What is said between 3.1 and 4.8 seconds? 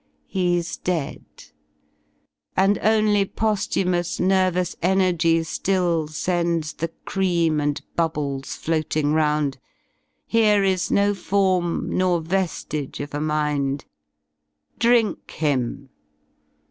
poSlhumous nervous